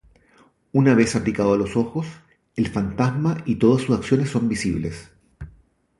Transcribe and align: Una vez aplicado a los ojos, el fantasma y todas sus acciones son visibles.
Una 0.71 0.95
vez 0.95 1.15
aplicado 1.15 1.53
a 1.53 1.57
los 1.57 1.77
ojos, 1.77 2.07
el 2.55 2.69
fantasma 2.69 3.37
y 3.45 3.57
todas 3.57 3.83
sus 3.83 3.95
acciones 3.99 4.31
son 4.31 4.49
visibles. 4.49 5.11